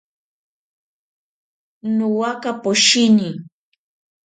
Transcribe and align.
Nowaka 1.97 2.51
poshini. 2.61 3.29